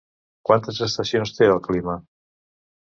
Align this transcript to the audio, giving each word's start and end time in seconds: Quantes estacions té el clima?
Quantes 0.49 0.81
estacions 0.87 1.37
té 1.37 1.51
el 1.53 1.63
clima? 1.71 2.01